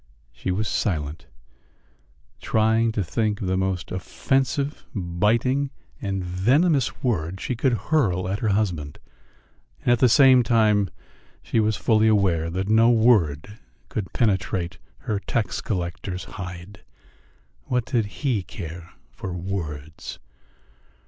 [0.31, 1.27] She was silent,
[2.41, 5.69] trying to think of the most offensive, biting,
[6.01, 8.97] and venomous word she could hurl at her husband,
[9.83, 10.89] and at the same time
[11.43, 13.59] she was fully aware that no word
[13.89, 16.83] could penetrate her tax collector's hide.
[17.65, 20.17] What did he care for words?